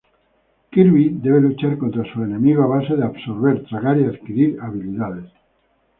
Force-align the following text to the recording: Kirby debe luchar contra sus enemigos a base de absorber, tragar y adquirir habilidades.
Kirby 0.71 1.13
debe 1.21 1.41
luchar 1.41 1.77
contra 1.77 2.03
sus 2.05 2.23
enemigos 2.23 2.63
a 2.65 2.71
base 2.73 2.95
de 2.95 3.03
absorber, 3.05 3.63
tragar 3.69 3.99
y 4.01 4.05
adquirir 4.05 4.57
habilidades. 4.59 5.29